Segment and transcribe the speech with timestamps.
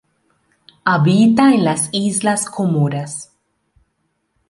[0.83, 3.37] Habita en las islas Comoras.